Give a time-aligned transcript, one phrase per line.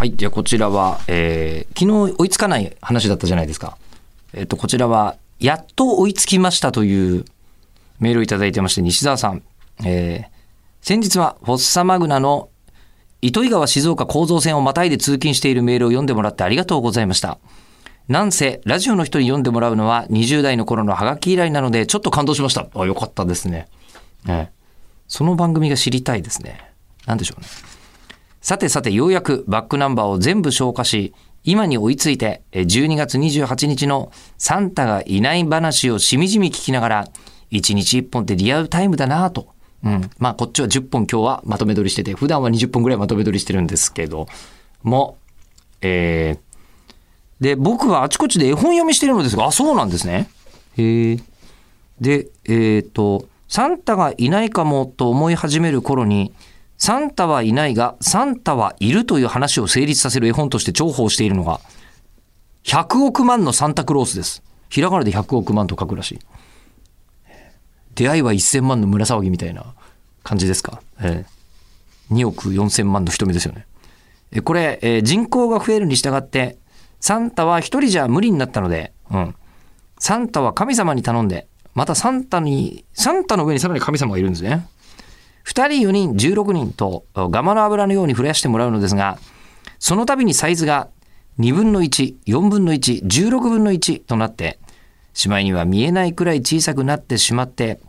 [0.00, 0.16] はい。
[0.16, 3.76] じゃあこちらは、えー、昨日追いつかない話だったじゃないですか。
[4.32, 7.26] えっ、と、こちらは、やっと追いつきましたという
[7.98, 9.42] メールをいただいてまして、西澤さん。
[9.84, 10.28] えー、
[10.80, 12.48] 先日はフォッサマグナの
[13.20, 17.36] 糸魚川静岡構造線をまたいで通勤しているメールを読んでもらってありがとうございました。
[18.08, 22.66] なんせ、ラジオの人に読んでもらうのは20代の頃のハガキ以来なので、ちょっと感動しました。
[22.74, 23.68] あ、よかったですね。
[24.24, 24.50] ね
[25.08, 26.72] その番組が知りたいですね。
[27.04, 27.46] なんでしょうね。
[28.40, 31.14] さてさて、ようやくバックナンバーを全部消化し、
[31.44, 37.08] 今に追いついて、12月28日のサンタがいない話をしみじみ聞きながら、
[37.50, 39.48] 1日1本ってリアルタイムだなぁと。
[39.84, 40.10] うん。
[40.18, 44.26] まあ、こっちは10本今日はまとめ撮りしてて、普段は20本ぐらいまとめ撮りしてるんですけど
[44.82, 45.18] も、
[45.82, 50.30] えー、で、僕はあちこちで絵本読みしてるのですが、あ、そうなんですね。
[50.76, 51.18] へえ。
[52.00, 56.32] で、えっ、と、サンタがいないかもと思い始める頃に、
[56.80, 61.60] サンタはいないが、サンタはいるという話を成立させる絵本として重宝しているのが、
[62.64, 64.42] 100億万のサンタクロースです。
[64.70, 66.18] ひらがなで100億万と書くらしい。
[67.94, 69.74] 出会いは1000万の村騒ぎみたいな
[70.22, 70.80] 感じですか？
[71.02, 71.26] え
[72.10, 73.66] え、2億4000万の瞳ですよね。
[74.32, 76.56] えこれ、えー人口が増えるに従って、
[76.98, 79.34] サンタは一人じゃ無理になったので、うん。
[79.98, 84.66] サンタは神様に頼んで、またサンタに、サンタの上にさらに神様がいるんですね。
[85.50, 89.18] 2人、4人、16人とガマの油のように増やしてもらうのですが、
[89.80, 90.88] その度にサイズが
[91.40, 94.60] 2分の1、4分の1、16分の1となって、
[95.12, 97.80] しまいには見えないくらい小さくなってしまって、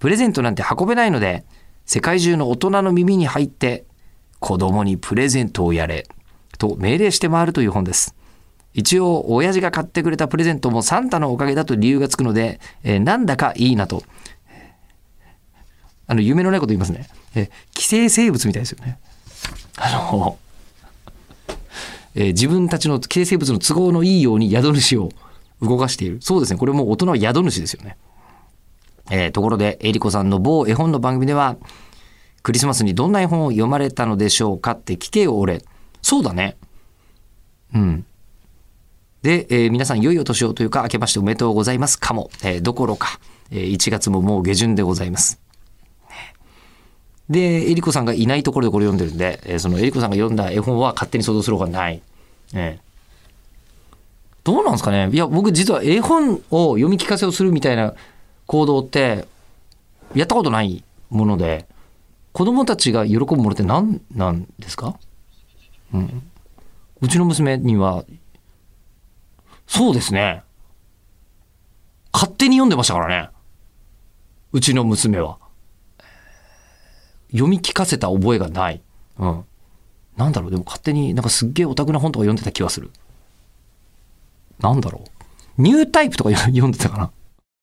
[0.00, 1.44] プレゼントなんて運べないので、
[1.86, 3.84] 世界中の大人の耳に入って、
[4.40, 6.08] 子供にプレゼントをやれ、
[6.58, 8.16] と命令して回るという本です。
[8.72, 14.02] 一応、親父が買ってくれたプレゼントもサンタのおかげだと理由がつくので、えーなんだかいいなと。
[16.06, 17.08] あの、夢のないこと言いますね。
[17.34, 18.98] え寄生生物みたいですよね。
[19.76, 20.38] あの、
[22.14, 25.08] えー自分たちの寄生生物の都合のいいように宿主を
[25.60, 26.18] 動かしている。
[26.20, 26.58] そうですね。
[26.58, 27.96] これも大人は宿主ですよね。
[29.10, 31.56] えーところで、えりこさんの某絵本の番組では、
[32.42, 35.62] クリスマスにどんな絵本を読まれたのでしょうかって聞けよ、俺。
[36.02, 36.56] そうだね。
[37.74, 38.06] うん。
[39.22, 42.30] で、えー皆さん、良いお年をというか、明けましておめでとうございますかも。
[42.42, 43.18] えーどころか、
[43.50, 45.40] えー1月ももう下旬でございます。
[47.28, 52.02] で、えりこさんがいないところでこれ読んでるんで、えーそのえりこさんが読んだ絵本は勝手に想像するほかない。
[52.54, 52.84] ええ
[54.44, 55.08] どうなんですかね？
[55.10, 57.94] いや、僕実は絵本を読み聞かせをするみたいな
[58.44, 59.26] 行動って、
[60.14, 61.66] やったことないもので、
[62.34, 64.98] 子供たちが喜ぶものって何なんですか？
[65.94, 66.22] うん。
[67.00, 68.04] うちの娘には、
[69.66, 70.42] そうですね。
[72.12, 73.30] 勝手に読んでましたからね。
[74.52, 75.38] うちの娘は。
[77.34, 78.80] 読み聞かせた覚えがない。
[79.18, 79.44] うん。
[80.16, 82.90] なんだろう、でも勝手になんかすっげえオタクな本とか読んでた気がする。
[84.60, 85.02] なんだろ
[85.58, 85.62] う。
[85.62, 87.10] ニュータイプとか読んでたかな。